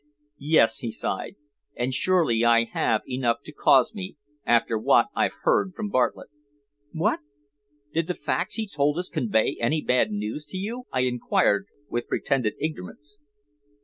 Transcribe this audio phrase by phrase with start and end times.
[0.39, 1.35] "Yes," he sighed.
[1.75, 6.31] "And surely I have enough to cause me after what I've heard from Bartlett."
[6.91, 7.19] "What!
[7.93, 12.07] Did the facts he told us convey any bad news to you?" I inquired with
[12.07, 13.19] pretended ignorance.